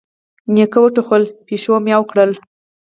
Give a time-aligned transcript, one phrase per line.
[0.53, 2.31] نيکه وټوخل، پيشو ميو کړل.